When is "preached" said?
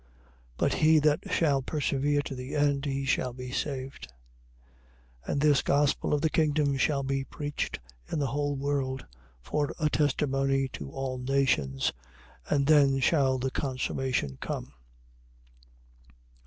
7.23-7.79